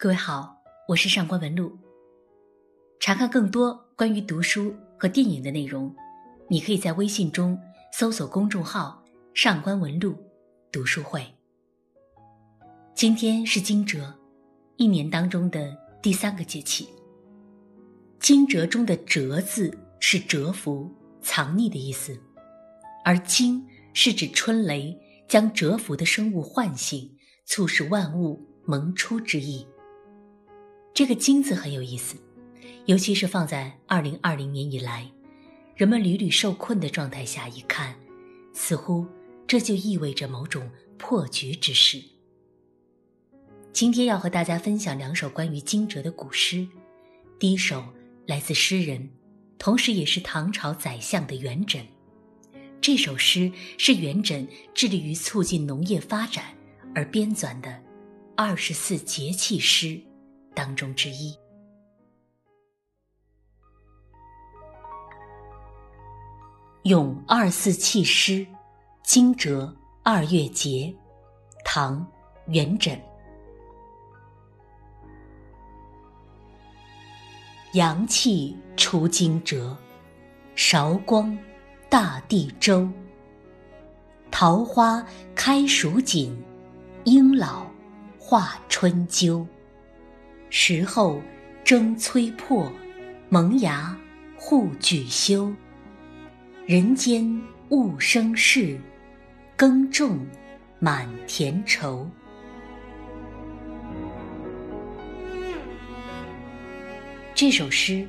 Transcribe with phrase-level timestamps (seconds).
[0.00, 1.76] 各位好，我是上官文露。
[3.00, 5.92] 查看更多关于读书和电影的内容，
[6.48, 7.60] 你可以在微信中
[7.92, 9.02] 搜索公众号
[9.34, 10.16] “上官文露
[10.70, 11.26] 读书会”。
[12.94, 14.14] 今天是惊蛰，
[14.76, 16.88] 一年当中的第三个节气。
[18.20, 20.88] 惊蛰中的“蛰”字是蛰伏、
[21.22, 22.16] 藏匿的意思，
[23.04, 24.96] 而“惊”是指春雷
[25.26, 29.66] 将蛰伏的生物唤醒，促使万物萌出之意。
[30.94, 32.16] 这个“惊”字很有意思，
[32.86, 35.08] 尤其是放在二零二零年以来，
[35.76, 37.94] 人们屡屡受困的状态下一看，
[38.52, 39.06] 似乎
[39.46, 42.02] 这就意味着某种破局之势。
[43.72, 46.66] 今天要和大家分享两首关于惊蛰的古诗，
[47.38, 47.84] 第一首
[48.26, 49.08] 来自诗人，
[49.56, 51.82] 同时也是唐朝宰相的元稹。
[52.80, 54.44] 这首诗是元稹
[54.74, 56.46] 致力于促进农业发展
[56.94, 57.80] 而编纂的
[58.34, 60.00] 二十四节气诗。
[60.58, 61.32] 当中之一，
[66.82, 68.44] 《咏二四气诗》，
[69.04, 70.92] 惊蛰二月节，
[71.64, 72.04] 唐·
[72.52, 72.98] 元稹。
[77.74, 79.76] 阳气出惊蛰，
[80.56, 81.38] 韶光
[81.88, 82.90] 大地周。
[84.28, 86.36] 桃花开蜀锦，
[87.04, 87.64] 应老
[88.18, 89.46] 化春秋。
[90.50, 91.20] 时候
[91.62, 92.72] 争催迫，
[93.28, 93.96] 萌芽
[94.36, 95.52] 互举休。
[96.64, 98.78] 人间物生事，
[99.56, 100.26] 耕种
[100.78, 102.08] 满田畴。
[107.34, 108.06] 这首诗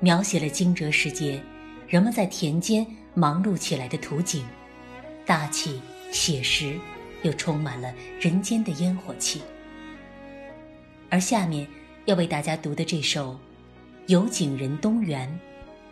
[0.00, 1.42] 描写了惊蛰时节
[1.88, 4.44] 人们在田间忙碌起来的图景，
[5.26, 5.80] 大气
[6.12, 6.78] 写实，
[7.22, 9.40] 又充满了人间的烟火气。
[11.10, 11.66] 而下面
[12.04, 13.32] 要为大家读的这首
[14.06, 15.28] 《有景人东园》，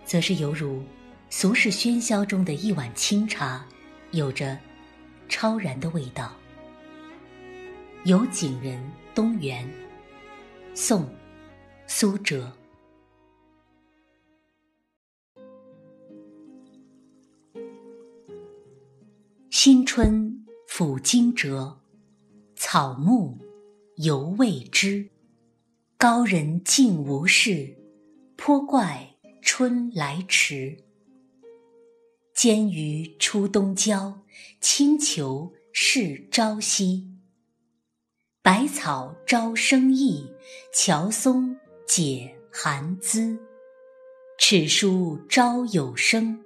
[0.08, 0.82] 则是犹如
[1.28, 3.66] 俗世喧嚣中的一碗清茶，
[4.12, 4.56] 有着
[5.28, 6.32] 超然的味道。
[8.08, 8.80] 《有景人
[9.12, 9.64] 东园》，
[10.72, 11.02] 宋·
[11.88, 12.52] 苏辙。
[19.50, 21.76] 新春抚惊蛰，
[22.54, 23.47] 草木。
[24.00, 25.08] 犹未知，
[25.96, 27.76] 高人竟无事，
[28.36, 30.84] 颇怪春来迟。
[32.32, 34.22] 煎鱼出东郊，
[34.60, 37.10] 轻裘是朝夕。
[38.40, 40.30] 百草招生意，
[40.72, 43.36] 乔松解寒滋。
[44.38, 46.40] 尺书朝有声，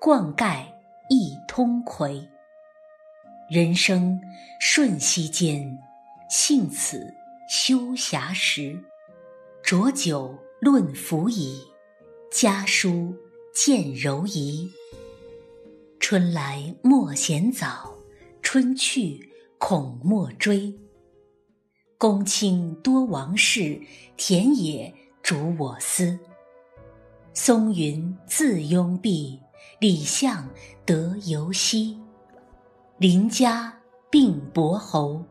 [0.00, 0.66] 冠盖
[1.10, 2.26] 一通魁。
[3.50, 4.18] 人生
[4.58, 5.78] 瞬息间。
[6.30, 7.12] 幸此
[7.48, 8.80] 休暇时，
[9.64, 11.60] 浊酒论辅以，
[12.30, 13.12] 家书
[13.52, 14.70] 见柔仪。
[15.98, 17.92] 春来莫嫌早，
[18.42, 20.72] 春去恐莫追。
[21.98, 23.82] 公卿多王事，
[24.16, 26.16] 田野主我思。
[27.34, 29.36] 松云自拥碧，
[29.80, 30.48] 李相
[30.86, 32.00] 得游兮。
[32.98, 33.76] 邻家
[34.08, 35.24] 并伯侯。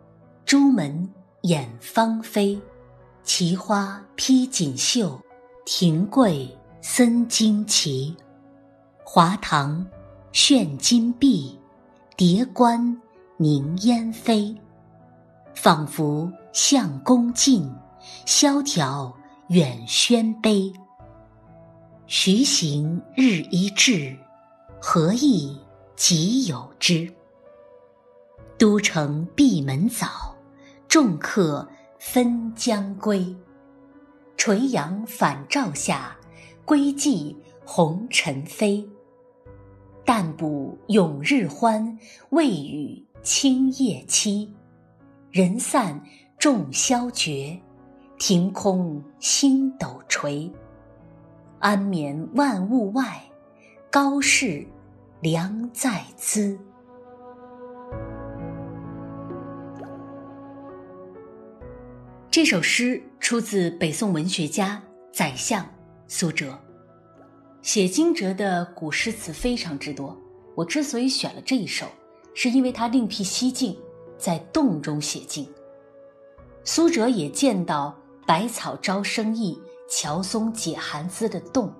[0.49, 1.07] 朱门
[1.41, 2.59] 掩芳菲，
[3.23, 5.21] 奇花披锦绣，
[5.63, 6.49] 庭桂
[6.81, 8.15] 森旌旗。
[9.03, 9.85] 华堂
[10.31, 11.55] 炫金碧，
[12.17, 12.99] 叠冠
[13.37, 14.59] 凝烟飞。
[15.53, 17.71] 仿佛相公近，
[18.25, 19.15] 萧条
[19.49, 20.73] 远宣卑。
[22.07, 24.17] 徐行日一至，
[24.81, 25.55] 何意
[25.95, 27.07] 即有之？
[28.57, 30.28] 都城闭门早。
[30.89, 31.69] 众客
[31.99, 33.35] 分将归，
[34.35, 36.17] 垂杨返照下，
[36.65, 38.89] 归迹红尘飞。
[40.03, 41.95] 但补永日欢，
[42.31, 44.51] 未与清夜期。
[45.29, 46.03] 人散
[46.39, 47.61] 众消绝，
[48.17, 50.51] 庭空星斗垂。
[51.59, 53.21] 安眠万物外，
[53.91, 54.65] 高士
[55.21, 56.59] 良在兹。
[62.31, 64.79] 这首诗出自北宋文学家
[65.11, 65.67] 宰相
[66.07, 66.55] 苏辙，
[67.63, 70.15] 写惊蛰的古诗词非常之多。
[70.53, 71.87] 我之所以选了这一首，
[72.35, 73.75] 是因为它另辟蹊径，
[74.15, 75.51] 在洞中写静。
[76.63, 77.97] 苏辙也见到
[78.27, 79.59] 百草招生意，
[79.89, 81.73] 乔松解寒滋的动，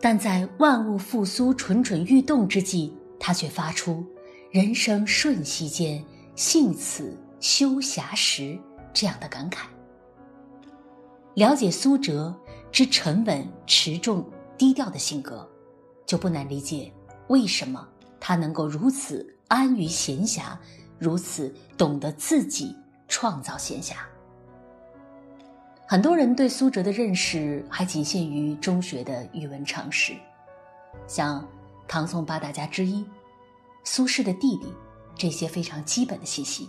[0.00, 4.02] 但在万物复苏、蠢蠢欲动之际，他却发出
[4.50, 6.02] “人生瞬息间，
[6.34, 8.58] 幸此休暇时”
[8.94, 9.64] 这样的感慨。
[11.34, 12.34] 了解苏辙
[12.70, 14.24] 之沉稳、持重、
[14.58, 15.48] 低调的性格，
[16.04, 16.92] 就不难理解
[17.28, 17.88] 为什么
[18.20, 20.56] 他能够如此安于闲暇，
[20.98, 22.76] 如此懂得自己
[23.08, 23.94] 创造闲暇。
[25.86, 30.14] 很多人对苏辙的认识还仅限于中学的语文常识，
[31.06, 31.46] 像
[31.86, 33.04] 唐宋八大家之一
[33.84, 34.72] 苏轼的弟弟
[35.14, 36.68] 这些非常基本的信息。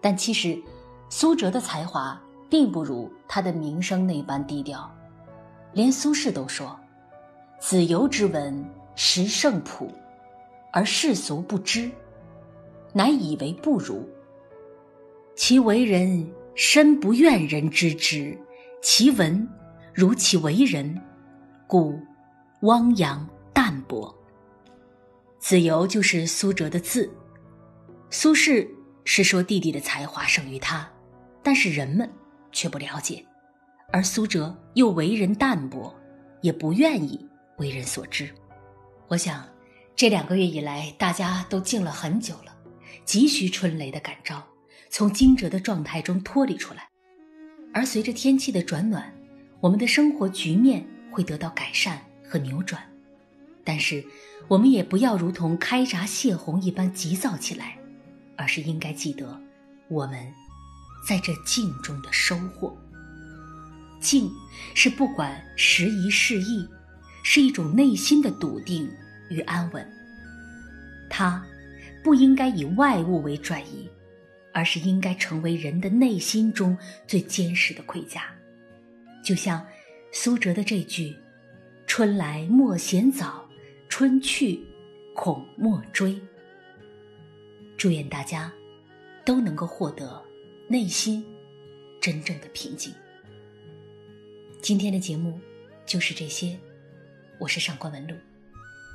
[0.00, 0.60] 但其实，
[1.08, 4.90] 苏辙的才华并不如他的名声那般低调，
[5.72, 6.78] 连苏轼都说
[7.60, 8.64] ：“子游之文
[8.94, 9.90] 实胜朴，
[10.72, 11.90] 而世俗不知，
[12.92, 14.08] 乃以为不如。
[15.34, 18.38] 其为人深不愿人知之，
[18.80, 19.48] 其文
[19.92, 21.00] 如其为人，
[21.66, 21.98] 故
[22.62, 24.14] 汪洋淡泊。”
[25.38, 27.10] 子游就是苏辙的字，
[28.10, 28.68] 苏轼。
[29.08, 30.84] 是说弟弟的才华胜于他，
[31.40, 32.10] 但是人们
[32.52, 33.24] 却不了解，
[33.92, 35.94] 而苏辙又为人淡泊，
[36.40, 37.26] 也不愿意
[37.58, 38.28] 为人所知。
[39.08, 39.46] 我想，
[39.94, 42.56] 这两个月以来，大家都静了很久了，
[43.04, 44.42] 急需春雷的感召，
[44.90, 46.88] 从惊蛰的状态中脱离出来。
[47.72, 49.12] 而随着天气的转暖，
[49.60, 52.82] 我们的生活局面会得到改善和扭转。
[53.64, 54.04] 但是，
[54.48, 57.76] 我们也不要如同开闸泄洪一般急躁起来。
[58.38, 59.40] 而是应该记得，
[59.88, 60.30] 我们
[61.06, 62.76] 在这静中的收获。
[64.00, 64.30] 静
[64.74, 66.68] 是不管时移世易，
[67.22, 68.90] 是一种内心的笃定
[69.30, 69.88] 与安稳。
[71.08, 71.44] 它
[72.02, 73.88] 不应该以外物为转移，
[74.52, 76.76] 而是应该成为人的内心中
[77.06, 78.24] 最坚实的盔甲。
[79.24, 79.64] 就像
[80.12, 81.16] 苏辙的这句
[81.86, 83.48] ：“春来莫嫌早，
[83.88, 84.60] 春去
[85.14, 86.20] 恐莫追。”
[87.76, 88.52] 祝愿大家
[89.24, 90.22] 都能够获得
[90.68, 91.24] 内心
[92.00, 92.92] 真正的平静。
[94.60, 95.38] 今天的节目
[95.86, 96.58] 就是这些，
[97.38, 98.16] 我是上官文露。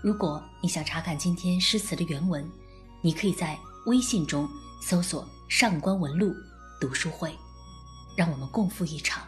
[0.03, 2.45] 如果你想查看今天诗词的原文，
[3.01, 4.49] 你可以在微信中
[4.81, 6.35] 搜索“上官文露
[6.81, 7.33] 读书会”，
[8.17, 9.25] 让我们共赴一场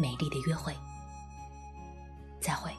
[0.00, 0.74] 美丽的约会。
[2.40, 2.72] 再会。